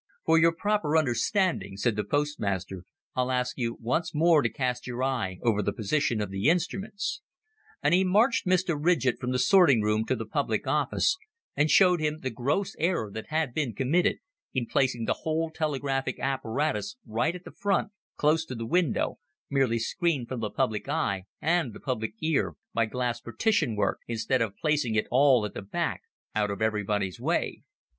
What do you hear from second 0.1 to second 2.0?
"For your proper understanding," said